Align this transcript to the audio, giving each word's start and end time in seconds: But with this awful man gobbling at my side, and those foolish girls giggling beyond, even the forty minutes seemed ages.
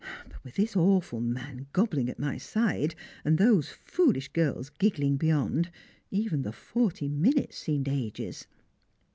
But 0.27 0.43
with 0.43 0.55
this 0.55 0.75
awful 0.75 1.19
man 1.21 1.67
gobbling 1.73 2.09
at 2.09 2.17
my 2.17 2.39
side, 2.39 2.95
and 3.23 3.37
those 3.37 3.69
foolish 3.69 4.29
girls 4.29 4.71
giggling 4.71 5.15
beyond, 5.17 5.69
even 6.09 6.41
the 6.41 6.51
forty 6.51 7.07
minutes 7.07 7.59
seemed 7.59 7.87
ages. 7.87 8.47